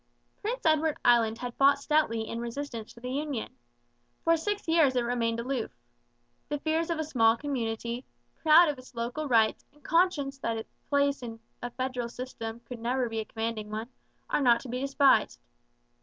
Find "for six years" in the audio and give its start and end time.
4.23-4.95